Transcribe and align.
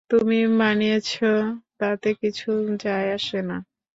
তুমি 0.09 0.39
বানিয়েছ, 0.59 1.11
তাতে 1.77 2.09
কিছু 2.21 2.49
যায় 2.83 3.07
আসে 3.13 3.39
না। 3.41 3.57